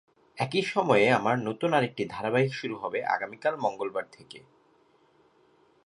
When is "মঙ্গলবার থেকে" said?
3.55-4.39